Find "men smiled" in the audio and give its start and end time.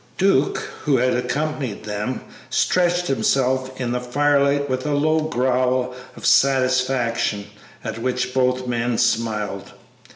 8.65-9.73